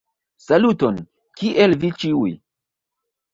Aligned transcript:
Saluton, 0.45 0.95
Kiel 1.41 1.77
vi 1.85 1.93
ĉiuj? 2.05 2.33